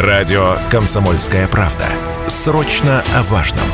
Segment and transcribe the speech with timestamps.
[0.00, 1.86] Радио «Комсомольская правда».
[2.26, 3.66] Срочно о важном.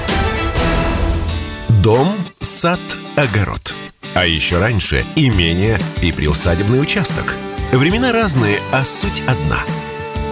[1.68, 2.80] Дом, сад,
[3.14, 3.72] огород.
[4.12, 7.36] А еще раньше имение и приусадебный участок.
[7.70, 9.60] Времена разные, а суть одна.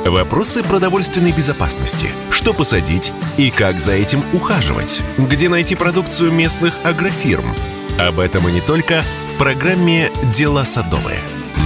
[0.05, 2.09] Вопросы продовольственной безопасности.
[2.29, 5.01] Что посадить и как за этим ухаживать?
[5.17, 7.55] Где найти продукцию местных агрофирм?
[8.01, 11.21] Об этом и не только в программе «Дела садовые».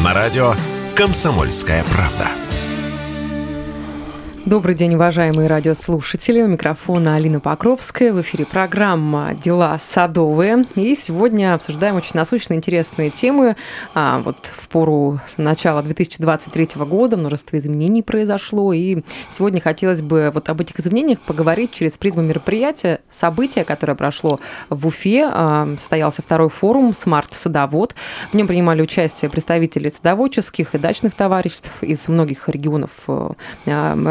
[0.04, 0.54] На радио
[0.95, 2.29] «Комсомольская правда».
[4.48, 6.41] Добрый день, уважаемые радиослушатели.
[6.41, 8.14] У микрофона Алина Покровская.
[8.14, 10.64] В эфире программа «Дела садовые».
[10.74, 13.56] И сегодня обсуждаем очень насущные, интересные темы.
[13.92, 18.73] А, вот в пору начала 2023 года множество изменений произошло.
[18.73, 24.40] И сегодня хотелось бы вот об этих изменениях поговорить через призму мероприятия, события, которое прошло
[24.70, 25.28] в Уфе.
[25.30, 27.95] А, состоялся второй форум «Смарт-садовод».
[28.32, 33.34] В нем принимали участие представители садоводческих и дачных товариществ из многих регионов а,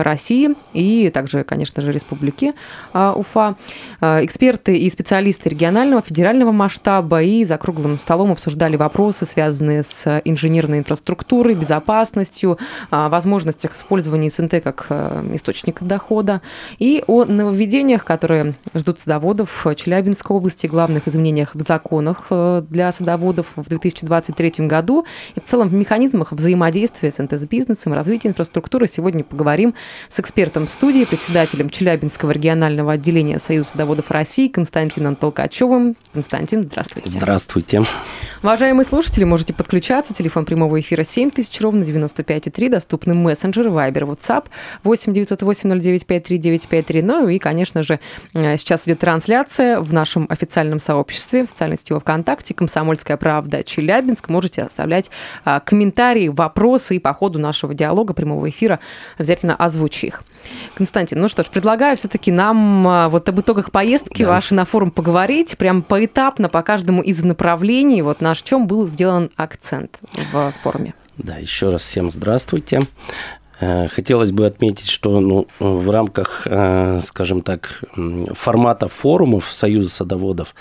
[0.04, 2.54] России России и также, конечно же, Республики
[2.94, 3.56] а, Уфа.
[4.02, 10.22] А, эксперты и специалисты регионального, федерального масштаба и за круглым столом обсуждали вопросы, связанные с
[10.26, 12.58] инженерной инфраструктурой, безопасностью,
[12.92, 14.88] а, возможностях использования СНТ как
[15.34, 16.42] источника дохода
[16.78, 22.28] и о нововведениях, которые ждут садоводов Челябинской области, главных изменениях в законах
[22.70, 28.30] для садоводов в 2023 году и в целом в механизмах взаимодействия СНТ с бизнесом, развития
[28.30, 28.88] инфраструктуры.
[28.88, 29.74] Сегодня поговорим
[30.10, 35.96] с экспертом студии, председателем Челябинского регионального отделения Союза садоводов России Константином Толкачевым.
[36.14, 37.10] Константин, здравствуйте.
[37.10, 37.86] Здравствуйте.
[38.42, 40.14] Уважаемые слушатели, можете подключаться.
[40.14, 42.70] Телефон прямого эфира 7000, ровно 95,3.
[42.70, 44.46] Доступны мессенджеры, Viber, WhatsApp
[44.84, 47.02] 8 908 0953 953.
[47.02, 48.00] Ну и, конечно же,
[48.34, 54.30] э, сейчас идет трансляция в нашем официальном сообществе, в социальной сети ВКонтакте, «Комсомольская правда Челябинск».
[54.30, 55.12] Можете оставлять
[55.44, 58.80] а, комментарии, вопросы и по ходу нашего диалога прямого эфира
[59.18, 60.24] обязательно озвучить их.
[60.76, 64.30] Константин, ну что ж, предлагаю все-таки нам а, вот об итогах поездки да.
[64.30, 69.32] вашей на форум поговорить, прям поэтапно по каждому из направлений, вот на чем был сделан
[69.36, 69.98] акцент
[70.32, 70.94] в форуме.
[71.18, 72.82] Да, еще раз всем здравствуйте.
[73.60, 77.82] Э, хотелось бы отметить, что ну, в рамках, э, скажем так,
[78.34, 80.54] формата форумов Союза садоводов,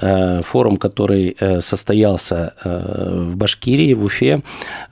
[0.00, 4.42] э, форум, который состоялся в Башкирии, в Уфе,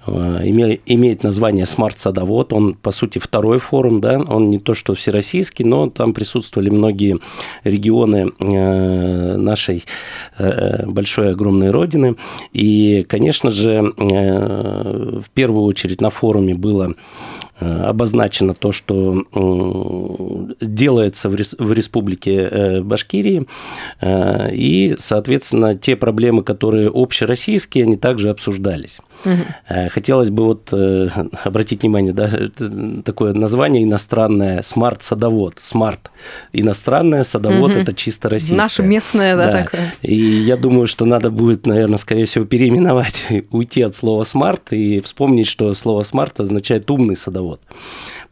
[0.07, 2.53] имеет название «Смарт Садовод».
[2.53, 7.19] Он, по сути, второй форум, да, он не то что всероссийский, но там присутствовали многие
[7.65, 9.85] регионы нашей
[10.39, 12.17] большой огромной родины.
[12.53, 16.95] И, конечно же, в первую очередь на форуме было
[17.61, 19.25] обозначено то, что
[20.61, 23.47] делается в республике э, Башкирии,
[24.01, 29.01] э, и, соответственно, те проблемы, которые общероссийские, они также обсуждались.
[29.25, 29.89] Угу.
[29.91, 30.73] Хотелось бы вот
[31.45, 32.31] обратить внимание, да,
[33.05, 35.59] такое название иностранное «Smart садовод».
[35.61, 36.11] «Smart»
[36.53, 38.57] иностранное, «Садовод» угу.– это чисто российское.
[38.57, 39.95] Наше местное, да, да, такое.
[40.03, 45.01] И я думаю, что надо будет, наверное, скорее всего, переименовать, уйти от слова «smart» и
[45.01, 47.61] вспомнить, что слово «smart» означает «умный садовод» садовод.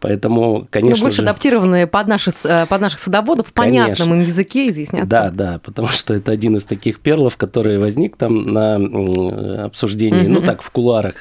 [0.01, 1.23] Поэтому, конечно ну, больше же...
[1.23, 5.09] адаптированные под, наши, э, под наших садоводов в понятном им языке изъясняться.
[5.09, 10.35] Да, да, потому что это один из таких перлов, который возник там на обсуждении, угу.
[10.35, 11.17] ну так, в кулуарах.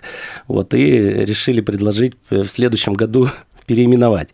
[0.48, 3.30] Вот, и решили предложить в следующем году
[3.66, 4.30] переименовать.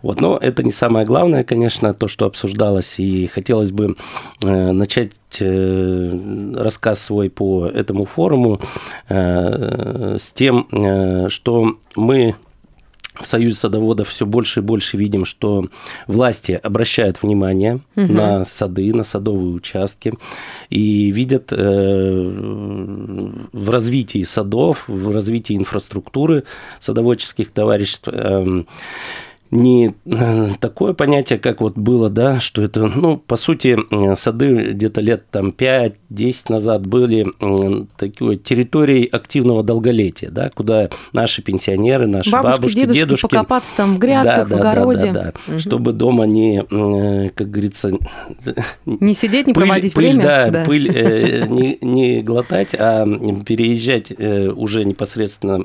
[0.00, 3.96] Вот, но это не самое главное, конечно, то, что обсуждалось, и хотелось бы
[4.42, 5.10] э, начать
[5.40, 8.60] э, рассказ свой по этому форуму
[9.08, 12.36] э, с тем, э, что мы
[13.20, 15.68] в Союзе садоводов все больше и больше видим, что
[16.06, 18.12] власти обращают внимание угу.
[18.12, 20.14] на сады, на садовые участки
[20.70, 22.22] и видят э,
[23.52, 26.44] в развитии садов, в развитии инфраструктуры
[26.80, 28.64] садоводческих товариществ э,
[29.50, 34.72] не э, такое понятие, как вот было, да, что это, ну, по сути, э, сады
[34.72, 35.94] где-то лет там 5-10
[36.48, 37.26] назад были
[37.96, 43.96] такой территорией активного долголетия, да, куда наши пенсионеры, наши бабушки, бабушки дедушки, дедушки покопаться там
[43.96, 45.12] в грядках, да, в огороде.
[45.12, 45.58] Да, да, да, угу.
[45.60, 47.92] чтобы дома не, э, как говорится...
[48.84, 50.22] Не сидеть, не пыль, проводить пыль, время.
[50.22, 50.64] Да, да.
[50.64, 53.06] пыль э, не, не глотать, а
[53.44, 55.64] переезжать э, уже непосредственно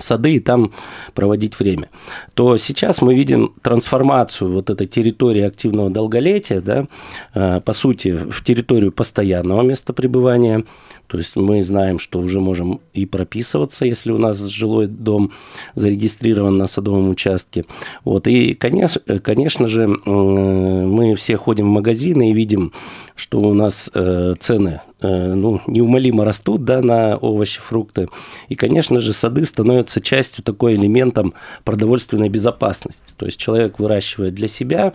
[0.00, 0.72] сады и там
[1.14, 1.88] проводить время,
[2.34, 6.86] то сейчас мы видим трансформацию вот этой территории активного долголетия, да,
[7.34, 10.64] э, по сути, в территорию постоянного места пребывания.
[11.06, 15.30] То есть мы знаем, что уже можем и прописываться, если у нас жилой дом
[15.76, 17.64] зарегистрирован на садовом участке.
[18.04, 18.26] Вот.
[18.26, 22.72] И, конечно, конечно же, мы все ходим в магазины и видим,
[23.16, 28.08] что у нас э, цены ну, неумолимо растут да, на овощи, фрукты.
[28.48, 31.34] И, конечно же, сады становятся частью такой элементом
[31.64, 33.12] продовольственной безопасности.
[33.16, 34.94] То есть человек выращивает для себя,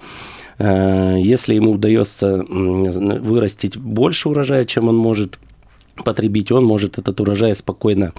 [0.57, 5.37] если ему удается вырастить больше урожая, чем он может
[6.01, 8.13] потребить, он может этот урожай спокойно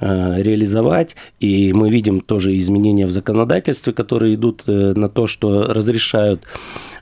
[0.00, 1.16] э, реализовать.
[1.40, 6.42] И мы видим тоже изменения в законодательстве, которые идут э, на то, что разрешают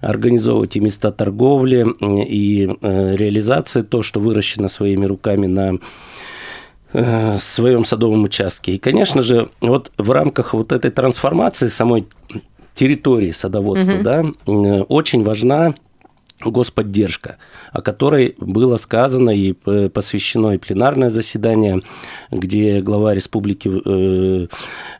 [0.00, 1.87] организовывать и места торговли,
[2.27, 5.79] и э, реализации, то, что выращено своими руками на
[6.93, 8.73] э, своем садовом участке.
[8.73, 12.06] И, конечно же, вот в рамках вот этой трансформации самой
[12.75, 14.03] территории садоводства, угу.
[14.03, 14.50] да, э,
[14.88, 15.75] очень важна
[16.44, 17.37] господдержка,
[17.72, 21.82] о которой было сказано и посвящено и пленарное заседание,
[22.31, 24.46] где глава республики э,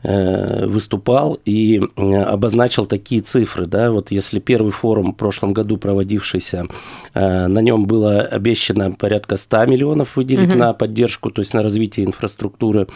[0.03, 3.65] э, выступал и обозначил такие цифры.
[3.65, 6.67] Да, вот если первый форум в прошлом году проводившийся,
[7.13, 10.59] э, на нем было обещано порядка 100 миллионов выделить угу.
[10.59, 12.87] на поддержку, то есть на развитие инфраструктуры,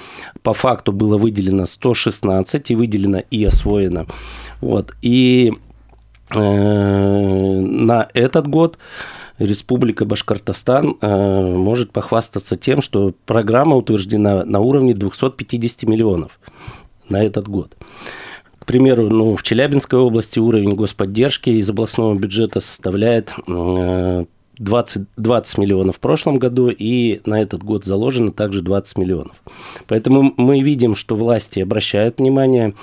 [0.44, 4.06] по факту было выделено 116 и выделено и освоено.
[4.62, 4.94] Вот.
[5.01, 5.64] И Э,
[6.42, 8.78] на этот год
[9.38, 16.40] Республика Башкортостан э, может похвастаться тем, что программа утверждена на уровне 250 миллионов
[17.10, 17.76] на этот год.
[18.60, 25.58] К примеру, ну, в Челябинской области уровень господдержки из областного бюджета составляет 20, э, 20
[25.58, 29.36] миллионов в прошлом году, и на этот год заложено также 20 миллионов.
[29.88, 32.74] Поэтому мы видим, что власти обращают внимание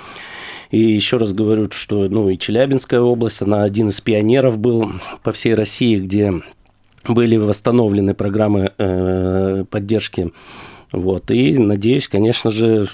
[0.73, 5.31] и еще раз говорю, что ну, и Челябинская область, она один из пионеров был по
[5.31, 6.33] всей России, где
[7.07, 10.33] были восстановлены программы э, поддержки.
[10.91, 12.87] Вот, и надеюсь, конечно же,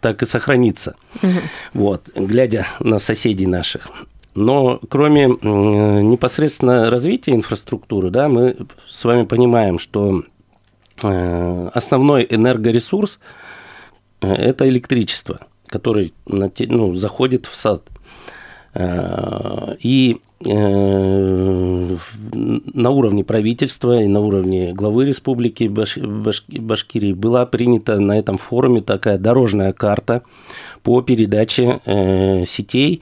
[0.00, 0.94] так и сохранится.
[1.24, 1.32] Угу.
[1.72, 3.90] Вот, глядя на соседей наших.
[4.36, 8.56] Но кроме непосредственно развития инфраструктуры, да, мы
[8.88, 10.22] с вами понимаем, что
[11.02, 13.18] э, основной энергоресурс
[14.20, 15.40] э,– это электричество–
[15.74, 17.82] который ну, заходит в сад.
[18.74, 21.96] Э, и э,
[22.32, 25.96] на уровне правительства и на уровне главы республики Баш...
[25.96, 26.44] Баш...
[26.46, 30.22] Башкирии была принята на этом форуме такая дорожная карта
[30.84, 33.00] по передаче э, сетей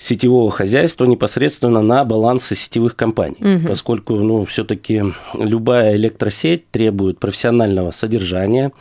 [0.00, 3.68] сетевого хозяйства непосредственно на балансы сетевых компаний, угу.
[3.68, 5.04] поскольку ну, все-таки
[5.34, 8.72] любая электросеть требует профессионального содержания,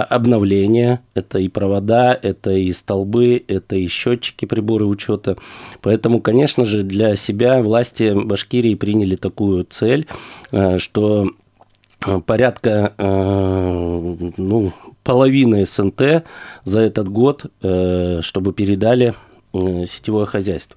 [0.00, 1.02] обновления.
[1.14, 5.36] Это и провода, это и столбы, это и счетчики, приборы учета.
[5.80, 10.06] Поэтому, конечно же, для себя власти Башкирии приняли такую цель,
[10.50, 11.30] а, что
[12.26, 14.72] порядка ну,
[15.04, 16.24] половины СНТ
[16.64, 19.14] за этот год, чтобы передали
[19.52, 20.76] сетевое хозяйство.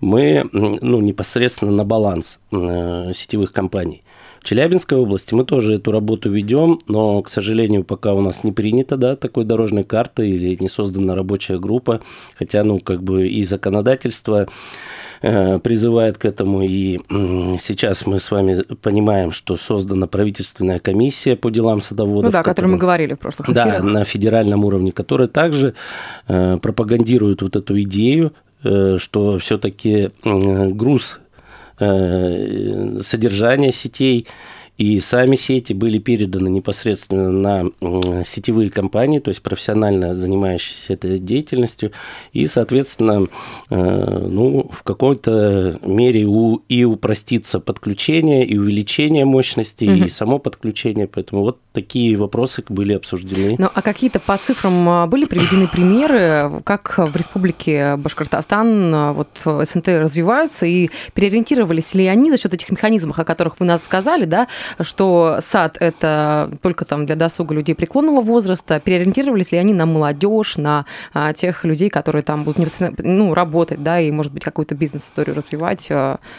[0.00, 4.04] Мы ну, непосредственно на баланс сетевых компаний.
[4.44, 8.52] В Челябинской области мы тоже эту работу ведем, но, к сожалению, пока у нас не
[8.52, 12.02] принято да, такой дорожной карты или не создана рабочая группа,
[12.38, 14.46] хотя, ну, как бы и законодательство
[15.22, 16.60] э, призывает к этому.
[16.60, 16.98] И
[17.58, 22.24] сейчас мы с вами понимаем, что создана правительственная комиссия по делам садоводов.
[22.24, 23.78] Ну да, о которой мы говорили в прошлых эфирах.
[23.78, 25.72] Да, на федеральном уровне, которая также
[26.28, 31.18] э, пропагандирует вот эту идею, э, что все-таки груз
[31.78, 34.26] Э, содержания сетей
[34.76, 41.92] и сами сети были переданы непосредственно на сетевые компании, то есть профессионально занимающиеся этой деятельностью,
[42.32, 43.28] и, соответственно,
[43.70, 50.06] э, ну, в какой-то мере у, и упростится подключение, и увеличение мощности, угу.
[50.06, 53.56] и само подключение, поэтому вот такие вопросы были обсуждены.
[53.58, 59.28] Ну, а какие-то по цифрам а, были приведены примеры, как в Республике Башкортостан а, вот
[59.44, 64.24] СНТ развиваются, и переориентировались ли они за счет этих механизмов, о которых вы нас сказали,
[64.24, 64.46] да,
[64.80, 70.56] что сад это только там для досуга людей преклонного возраста, переориентировались ли они на молодежь,
[70.56, 75.34] на а, тех людей, которые там будут ну, работать, да, и, может быть, какую-то бизнес-историю
[75.34, 75.88] развивать,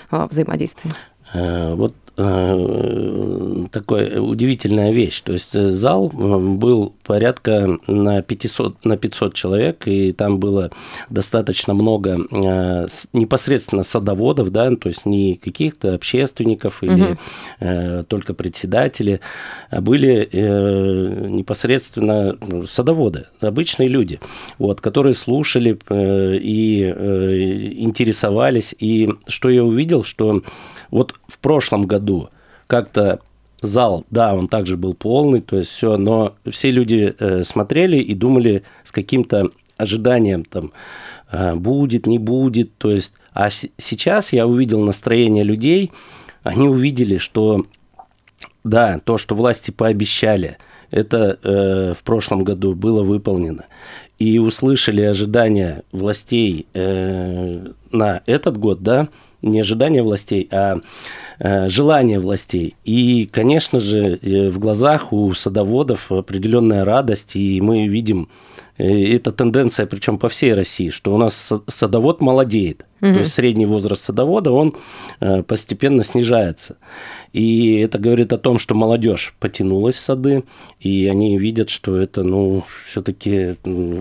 [0.10, 0.94] взаимодействие?
[1.34, 5.20] Э, вот Э, такая удивительная вещь.
[5.20, 10.72] То есть э, зал э, был порядка на 500, на 500 человек, и там было
[11.10, 12.16] достаточно много
[13.14, 17.18] непосредственно садоводов, да, то есть не каких-то общественников или
[17.60, 18.04] угу.
[18.06, 19.20] только председатели,
[19.70, 24.20] а были непосредственно ну, садоводы, обычные люди,
[24.58, 26.84] вот, которые слушали и
[27.78, 28.74] интересовались.
[28.80, 30.42] И что я увидел, что
[30.96, 32.30] вот в прошлом году
[32.68, 33.20] как-то
[33.62, 38.16] зал, да, он также был полный, то есть все, но все люди э, смотрели и
[38.16, 40.72] думали с каким-то ожиданием там
[41.34, 45.92] э, будет, не будет, то есть, а сейчас я увидел настроение людей,
[46.44, 47.66] они увидели, что
[48.64, 50.58] да, то, что власти пообещали,
[50.92, 53.66] это э, в прошлом году было выполнено.
[54.18, 59.10] И услышали ожидания властей э, на этот год, да,
[59.46, 60.80] не ожидания властей, а
[61.40, 62.76] э, желания властей.
[62.84, 68.30] И, конечно же, э, в глазах у садоводов определенная радость, и мы видим
[68.78, 72.86] э, это тенденция, причем по всей России, что у нас садовод молодеет.
[73.02, 73.14] Угу.
[73.14, 74.76] То есть средний возраст садовода, он
[75.48, 76.78] постепенно снижается.
[77.36, 80.46] И это говорит о том, что молодежь потянулась в сады,
[80.80, 83.56] и они видят, что это, ну, все-таки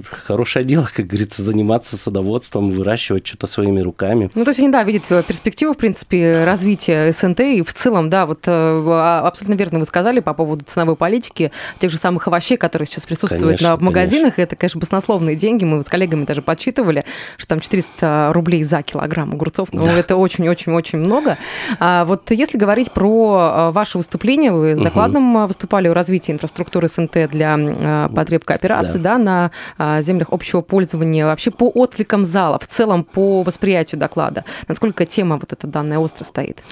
[0.08, 4.30] хорошее дело, как говорится, заниматься садоводством, выращивать что-то своими руками.
[4.36, 8.08] Ну, то есть они, да, видят э, перспективу, в принципе, развития СНТ, и в целом,
[8.08, 12.28] да, вот э, а, абсолютно верно вы сказали по поводу ценовой политики тех же самых
[12.28, 14.36] овощей, которые сейчас присутствуют конечно, на, магазинах.
[14.36, 14.42] Конечно.
[14.42, 15.64] Это, конечно, баснословные деньги.
[15.64, 17.04] Мы с коллегами даже подсчитывали,
[17.36, 19.68] что там 400 рублей за килограмм огурцов.
[19.72, 19.92] Ну, да.
[19.92, 21.38] это очень-очень-очень много.
[21.78, 24.52] А вот если говорить про а, ваше выступление.
[24.52, 25.46] Вы с докладом угу.
[25.46, 29.14] выступали о развитии инфраструктуры СНТ для а, потреб кооперации да.
[29.14, 31.26] Да, на землях общего пользования.
[31.26, 34.44] Вообще по откликам зала, в целом по восприятию доклада.
[34.68, 36.62] Насколько тема вот эта данная остро стоит?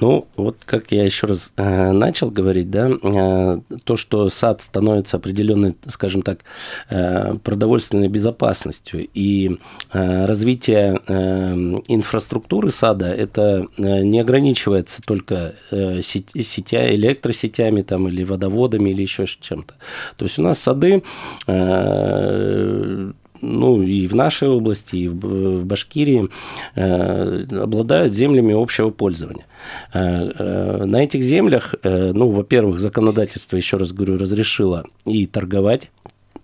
[0.00, 5.16] Ну, вот как я еще раз э, начал говорить, да, э, то, что сад становится
[5.16, 6.40] определенной, скажем так,
[6.88, 9.58] э, продовольственной безопасностью и
[9.92, 11.49] э, развитие э,
[11.88, 19.26] инфраструктуры сада, это э, не ограничивается только э, сетя, электросетями там, или водоводами или еще
[19.26, 19.74] чем-то.
[20.16, 21.02] То есть у нас сады
[21.46, 26.28] э, ну, и в нашей области, и в Башкирии
[26.74, 29.46] обладают землями общего пользования.
[29.94, 35.90] На этих землях, ну, во-первых, законодательство, еще раз говорю, разрешило и торговать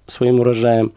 [0.06, 0.94] своим урожаем.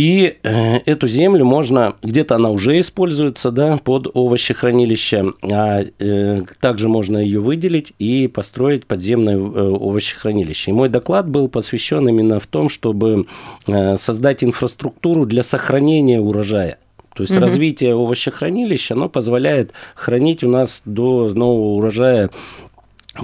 [0.00, 6.88] И э, эту землю можно, где-то она уже используется, да, под овощехранилище, а э, также
[6.88, 10.70] можно ее выделить и построить подземное э, овощехранилище.
[10.70, 13.26] И мой доклад был посвящен именно в том, чтобы
[13.66, 16.78] создать инфраструктуру для сохранения урожая.
[17.14, 17.42] То есть угу.
[17.42, 22.30] развитие овощехранилища, оно позволяет хранить у нас до нового урожая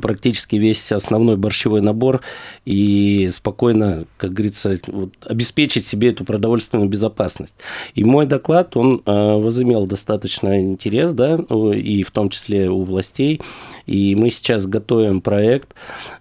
[0.01, 2.21] практически весь основной борщевой набор
[2.65, 7.55] и спокойно, как говорится, вот, обеспечить себе эту продовольственную безопасность.
[7.95, 11.37] И мой доклад, он э, возымел достаточно интерес, да,
[11.75, 13.41] и в том числе у властей.
[13.87, 15.75] И мы сейчас готовим проект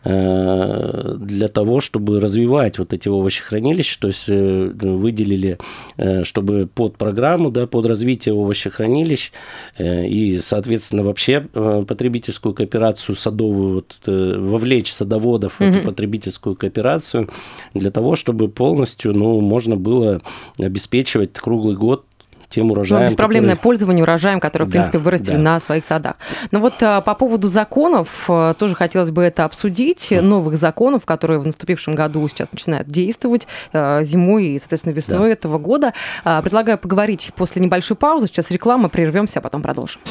[0.04, 5.58] э, для того, чтобы развивать вот эти овощехранилища, то есть э, выделили,
[5.98, 9.32] э, чтобы под программу, да, под развитие овощехранилищ
[9.80, 15.72] и, соответственно, вообще потребительскую кооперацию садовую вот, вовлечь садоводов mm-hmm.
[15.72, 17.30] в эту потребительскую кооперацию
[17.74, 20.22] для того, чтобы полностью ну, можно было
[20.60, 22.06] обеспечивать круглый год
[22.50, 23.04] тем урожаем.
[23.04, 23.64] Ну, беспроблемное который...
[23.64, 25.42] пользование урожаем, который, в да, принципе, вырастили да.
[25.42, 26.16] на своих садах.
[26.52, 30.08] Но вот а, по поводу законов а, тоже хотелось бы это обсудить.
[30.12, 30.22] Mm.
[30.22, 35.34] Новых законов, которые в наступившем году сейчас начинают действовать а, зимой и, соответственно, весной да.
[35.34, 35.94] этого года.
[36.24, 38.28] А, предлагаю поговорить после небольшой паузы.
[38.28, 40.02] Сейчас реклама, прервемся, а потом продолжим.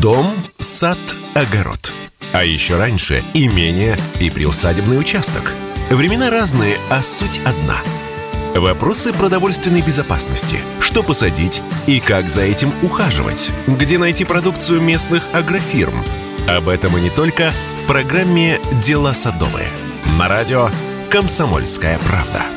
[0.00, 0.26] Дом,
[0.58, 0.98] сад,
[1.34, 1.92] огород.
[2.32, 5.54] А еще раньше имение и приусадебный участок.
[5.90, 7.76] Времена разные, а суть одна.
[8.58, 10.56] Вопросы продовольственной безопасности.
[10.80, 13.50] Что посадить и как за этим ухаживать?
[13.66, 16.02] Где найти продукцию местных агрофирм?
[16.48, 19.68] Об этом и не только в программе «Дела садовые».
[20.18, 20.70] На радио
[21.10, 22.55] «Комсомольская правда».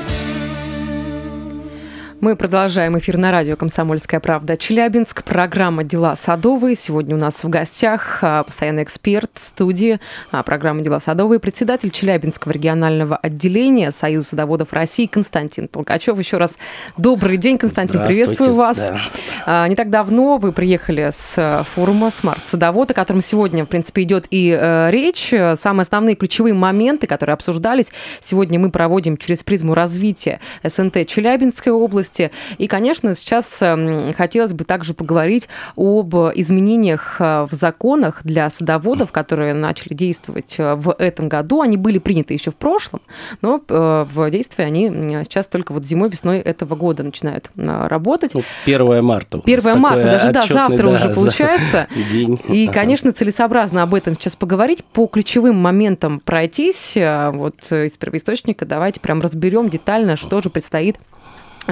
[2.21, 5.23] Мы продолжаем эфир на радио «Комсомольская правда» Челябинск.
[5.23, 6.75] Программа «Дела садовые».
[6.75, 12.51] Сегодня у нас в гостях а, постоянный эксперт студии а, программы «Дела садовые», председатель Челябинского
[12.51, 16.19] регионального отделения Союза садоводов России Константин Толкачев.
[16.19, 16.57] Еще раз
[16.97, 18.75] добрый день, Константин, приветствую вас.
[18.75, 18.99] Да.
[19.45, 24.25] А, не так давно вы приехали с форума «Смарт-садовод», о котором сегодня, в принципе, идет
[24.29, 25.33] и э, речь.
[25.61, 27.88] Самые основные ключевые моменты, которые обсуждались,
[28.21, 32.31] сегодня мы проводим через призму развития СНТ Челябинской области, области.
[32.57, 39.11] И, конечно, сейчас эм, хотелось бы также поговорить об изменениях э, в законах для садоводов,
[39.11, 41.61] которые начали действовать э, в этом году.
[41.61, 43.01] Они были приняты еще в прошлом,
[43.41, 44.89] но э, в действии они
[45.23, 48.33] сейчас только вот зимой, весной этого года начинают работать.
[48.33, 49.41] Ну, 1 марта.
[49.43, 51.87] 1 марта, даже да, завтра да, уже получается.
[52.11, 52.39] День.
[52.47, 56.93] И, конечно, целесообразно об этом сейчас поговорить, по ключевым моментам пройтись.
[56.95, 60.97] Вот из первоисточника давайте прям разберем детально, что же предстоит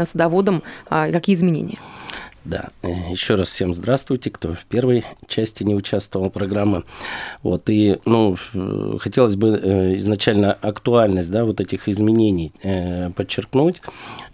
[0.06, 1.80] садоводам, а, какие изменения?
[2.48, 6.84] Да, э, еще раз всем здравствуйте, кто в первой части не участвовал в программе.
[7.44, 8.38] Вот, и, ну,
[9.00, 13.82] хотелось бы э, изначально актуальность, да, вот этих изменений э, подчеркнуть.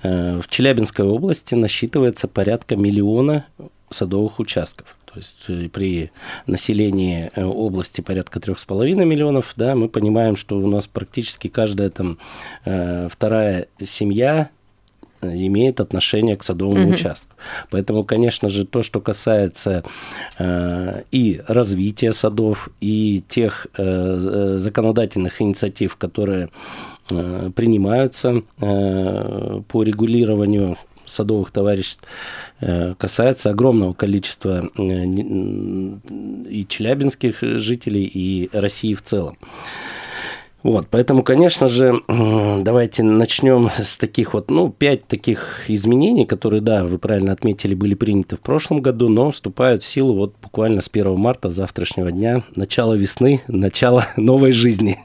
[0.03, 3.46] В Челябинской области насчитывается порядка миллиона
[3.89, 4.96] садовых участков.
[5.05, 6.12] То есть э, при
[6.46, 12.20] населении э, области порядка 3,5 миллионов, да, мы понимаем, что у нас практически каждая там
[12.63, 14.50] вторая семья
[15.24, 16.94] имеет отношение к садовому угу.
[16.94, 17.34] участку.
[17.70, 19.84] Поэтому, конечно же, то, что касается
[20.39, 26.50] э, и развития садов, и тех э, законодательных инициатив, которые
[27.10, 32.03] э, принимаются э, по регулированию садовых товариществ,
[32.62, 39.38] э, касается огромного количества э, и челябинских жителей, и России в целом.
[40.63, 46.86] Вот, поэтому, конечно же, давайте начнем с таких вот, ну, пять таких изменений, которые, да,
[46.86, 50.89] вы правильно отметили, были приняты в прошлом году, но вступают в силу вот буквально с
[50.91, 55.00] 1 марта завтрашнего дня, начало весны, начало новой жизни.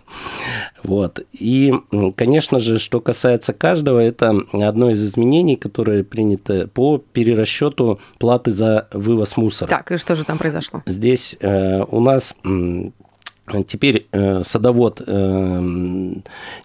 [0.84, 1.26] Вот.
[1.32, 1.74] И,
[2.16, 8.88] конечно же, что касается каждого, это одно из изменений, которое принято по перерасчету платы за
[8.92, 9.68] вывоз мусора.
[9.68, 10.82] Так, и что же там произошло?
[10.86, 12.36] Здесь э, у нас
[13.66, 15.60] Теперь э, садовод э,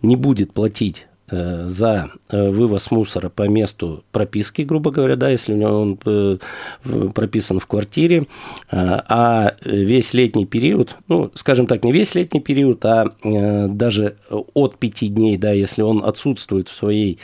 [0.01, 5.57] не будет платить э, за вывоз мусора по месту прописки, грубо говоря, да, если у
[5.57, 8.27] него он прописан в квартире,
[8.71, 14.17] а весь летний период, ну, скажем так, не весь летний период, а даже
[14.53, 17.19] от пяти дней, да, если он отсутствует в своей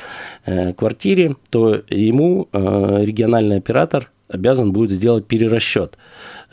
[0.46, 5.98] квартире, то ему региональный оператор обязан будет сделать перерасчет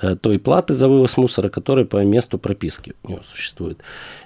[0.02, 3.80] Э, той платы за вывоз мусора, которая по месту прописки у него существует.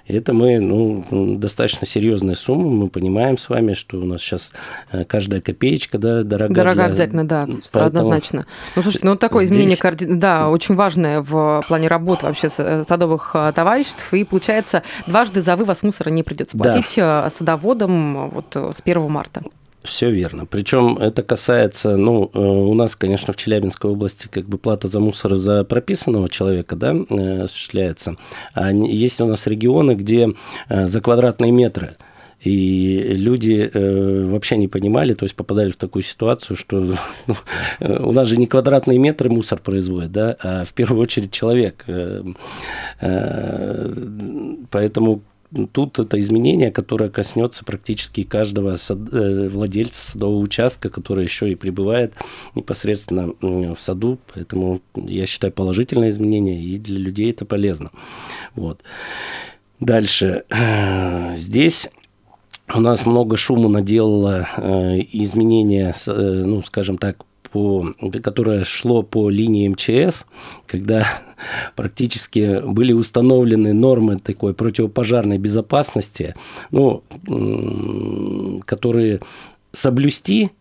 [0.05, 4.51] И это мы, ну, достаточно серьезная сумма, мы понимаем с вами, что у нас сейчас
[4.91, 6.53] э, каждая копеечка, да, дорога.
[6.53, 6.85] Дорога для...
[6.85, 7.85] обязательно, да, Поэтому...
[7.85, 8.45] однозначно.
[8.75, 9.55] Ну, слушайте, ну, такое Здесь...
[9.55, 15.55] изменение, да, очень важное в плане работы вообще э, садовых товариществ, и, получается, дважды за
[15.55, 17.29] вывоз мусора не придется платить да.
[17.29, 19.41] садоводам вот с 1 марта.
[19.83, 20.45] Все верно.
[20.45, 24.99] Причем это касается, ну, э, у нас, конечно, в Челябинской области как бы плата за
[24.99, 28.15] мусор за прописанного человека, да, э, осуществляется.
[28.53, 30.29] А есть у нас регионы, где
[30.69, 31.97] э, за квадратные метры
[32.43, 36.95] и люди э, вообще не понимали, то есть попадали в такую ситуацию, что
[37.27, 37.35] ну,
[37.79, 41.83] у нас же не квадратные метры мусор производят, да, а в первую очередь человек.
[41.87, 42.23] Э,
[42.99, 43.93] э,
[44.71, 45.21] поэтому
[45.71, 51.55] тут это изменение, которое коснется практически каждого сад, э, владельца садового участка, который еще и
[51.55, 52.13] пребывает
[52.55, 54.17] непосредственно в саду.
[54.33, 57.91] Поэтому я считаю положительное изменение, и для людей это полезно.
[58.55, 58.81] Вот.
[59.79, 60.43] Дальше.
[61.37, 61.89] Здесь
[62.73, 69.29] у нас много шума наделало э, изменение, э, ну, скажем так, по, которое шло по
[69.29, 70.25] линии МЧС,
[70.67, 71.05] когда
[71.75, 76.35] практически были установлены нормы такой противопожарной безопасности,
[76.71, 77.03] ну,
[78.65, 79.21] которые
[79.73, 80.51] соблюсти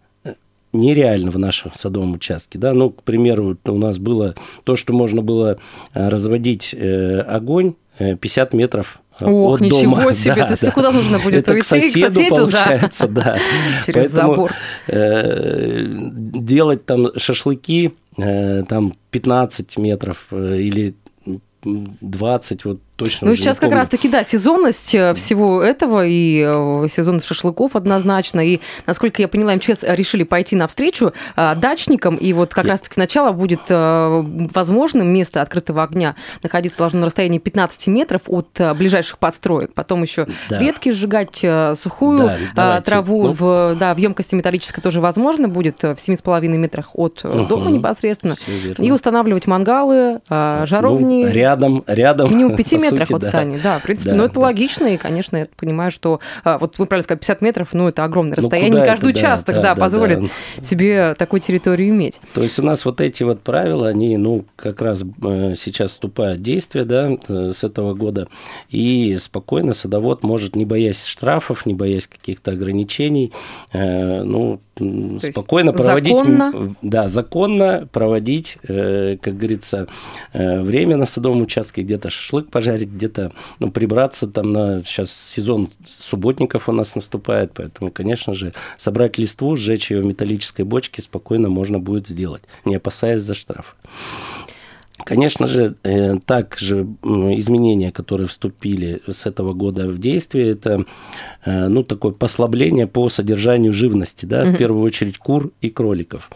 [0.72, 2.58] нереально в нашем садовом участке.
[2.58, 2.72] Да?
[2.72, 5.58] Ну, к примеру, у нас было то, что можно было
[5.94, 10.12] э, разводить э, огонь 50 метров Ох, от ничего дома.
[10.12, 10.70] себе, да, то есть да.
[10.70, 11.62] куда нужно будет Это уйти?
[11.62, 13.22] К соседу, к соседу получается, да.
[13.22, 13.38] да.
[13.86, 14.52] Через Поэтому, забор.
[14.86, 20.94] Э, делать там шашлыки, э, там 15 метров э, или
[21.64, 23.28] 20, вот точно.
[23.28, 28.46] Ну, сейчас как раз-таки, да, сезонность э, всего этого и э, сезон шашлыков однозначно.
[28.46, 32.16] И, насколько я поняла, МЧС решили пойти навстречу э, дачникам.
[32.16, 37.86] И вот как раз-таки сначала будет возможным место открытого огня находиться должно на расстоянии 15
[37.88, 39.72] метров от ближайших подстроек.
[39.74, 40.58] Потом еще да.
[40.58, 41.44] ветки сжигать,
[41.78, 46.90] сухую да, траву ну, в, да, в емкости металлической тоже возможно будет в 7,5 метрах
[46.94, 48.36] от угу, дома непосредственно.
[48.78, 51.24] И устанавливать мангалы, жаровни.
[51.24, 52.30] Ну, рядом, рядом.
[52.30, 53.60] Минимум 5 метров метрах сути, от здания.
[53.62, 54.40] Да, в принципе, да, ну это да.
[54.40, 58.04] логично, и, конечно, я понимаю, что а, вот вы правильно сказали, 50 метров, ну это
[58.04, 60.64] огромное ну, расстояние, каждый это, участок, да, да, да позволит да.
[60.64, 62.20] себе такую территорию иметь.
[62.34, 66.40] То есть у нас вот эти вот правила, они, ну, как раз э, сейчас вступают
[66.40, 68.28] в действие, да, с этого года,
[68.68, 73.32] и спокойно садовод может, не боясь штрафов, не боясь каких-то ограничений,
[73.72, 76.74] э, ну, то спокойно проводить, законно?
[76.82, 79.88] да, законно проводить, э, как говорится,
[80.32, 85.70] э, время на садовом участке, где-то шашлык пожарить, где-то ну, прибраться там на сейчас сезон
[85.86, 91.48] субботников у нас наступает, поэтому, конечно же, собрать листву, сжечь ее в металлической бочке спокойно
[91.48, 93.76] можно будет сделать, не опасаясь за штраф.
[95.04, 100.84] Конечно же, э, также изменения, которые вступили с этого года в действие, это
[101.44, 104.50] э, ну, такое послабление по содержанию живности, да, угу.
[104.50, 106.30] в первую очередь кур и кроликов.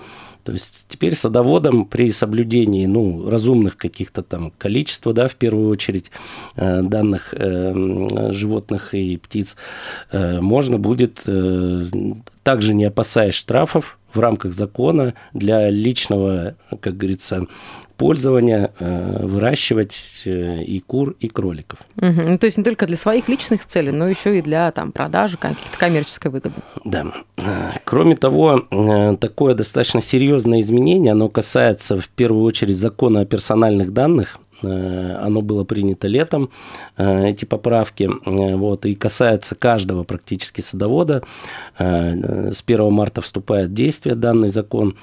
[0.45, 6.11] То есть теперь садоводам при соблюдении ну, разумных каких-то там количества, да, в первую очередь,
[6.57, 9.57] э, данных э, животных и птиц,
[10.13, 11.25] э, можно будет,
[12.43, 17.47] также не опасаясь штрафов, в рамках закона для личного, как говорится,
[17.97, 21.79] пользования э, выращивать э, и кур, и кроликов.
[21.97, 22.21] Угу.
[22.23, 25.37] Ну, то есть не только для своих личных целей, но еще и для там, продажи,
[25.37, 26.55] каких-то коммерческой выгоды.
[26.85, 27.07] Да.
[27.85, 28.61] Кроме того,
[29.21, 35.65] такое достаточно серьезное изменение, оно касается в первую очередь закона о персональных данных, оно было
[35.65, 36.51] принято летом,
[36.97, 41.23] эти поправки, вот, и касаются каждого практически садовода.
[41.79, 44.97] С 1 марта вступает в действие данный закон.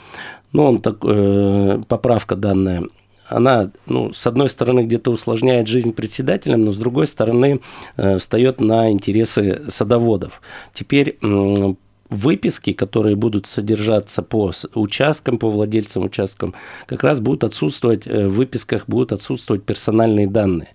[0.54, 2.84] Ну, он так, э, поправка данная,
[3.32, 7.62] она, ну, с одной стороны, где-то усложняет жизнь председателям, но с другой стороны,
[7.96, 10.42] э, встает на интересы садоводов.
[10.74, 11.74] Теперь э,
[12.10, 16.54] выписки, которые будут содержаться по участкам, по владельцам участкам,
[16.86, 20.70] как раз будут отсутствовать, э, в выписках будут отсутствовать персональные данные.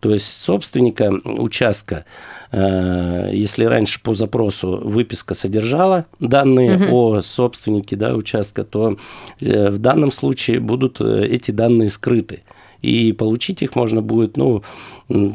[0.00, 2.06] То есть собственника участка,
[2.52, 6.96] э, если раньше по запросу выписка содержала данные угу.
[6.96, 8.96] о собственнике да, участка, то
[9.40, 12.42] э, в данном случае будут э, эти данные скрыты.
[12.80, 14.62] И получить их можно будет, ну,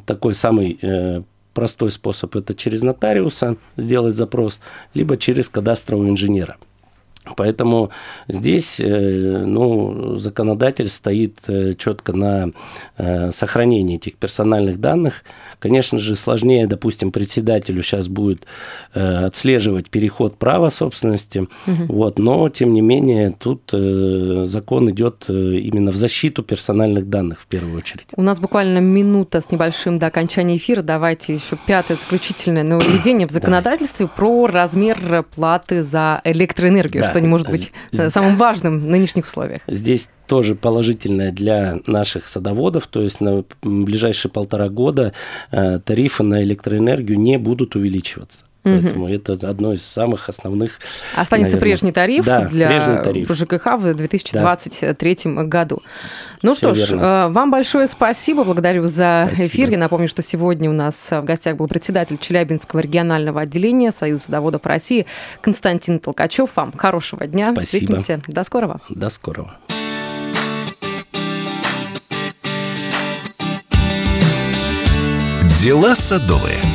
[0.07, 0.79] такой самый
[1.53, 4.59] простой способ– это через нотариуса сделать запрос,
[4.95, 6.57] либо через кадастрового инженера.
[7.35, 7.89] Поэтому
[8.27, 12.51] здесь э, ну, законодатель стоит э, четко на
[12.97, 15.23] э, сохранении этих персональных данных.
[15.59, 18.45] Конечно же, сложнее, допустим, председателю сейчас будет
[18.93, 21.85] отслеживать переход права собственности, угу.
[21.87, 27.77] вот, но, тем не менее, тут закон идет именно в защиту персональных данных в первую
[27.77, 28.05] очередь.
[28.15, 30.81] У нас буквально минута с небольшим до окончания эфира.
[30.81, 37.01] Давайте еще пятое заключительное нововведение в законодательстве про размер платы за электроэнергию.
[37.01, 38.13] Да что не может быть Здесь...
[38.13, 39.61] самым важным в нынешних условиях.
[39.67, 45.13] Здесь тоже положительное для наших садоводов, то есть на ближайшие полтора года
[45.51, 48.45] э, тарифы на электроэнергию не будут увеличиваться.
[48.65, 50.79] Поэтому это одно из самых основных.
[51.15, 53.29] Останется наверное, прежний тариф да, для тариф.
[53.29, 55.43] ЖКХ в 2023 да.
[55.43, 55.81] году.
[56.41, 57.01] Ну Все что ж, верно.
[57.01, 58.43] Э, вам большое спасибо.
[58.43, 59.47] Благодарю за спасибо.
[59.47, 59.69] эфир.
[59.69, 64.65] Я напомню, что сегодня у нас в гостях был председатель Челябинского регионального отделения Союза садоводов
[64.65, 65.05] России
[65.41, 66.55] Константин Толкачев.
[66.55, 67.51] Вам хорошего дня.
[67.51, 67.95] Спасибо.
[67.97, 68.21] Встретимся.
[68.27, 68.81] До скорого.
[68.89, 69.57] До скорого.
[75.61, 76.74] Дела садовые.